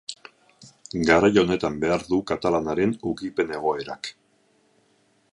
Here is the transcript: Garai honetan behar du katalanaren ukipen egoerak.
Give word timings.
Garai 1.09 1.29
honetan 1.41 1.75
behar 1.83 2.05
du 2.13 2.19
katalanaren 2.31 2.95
ukipen 3.11 3.53
egoerak. 3.59 4.11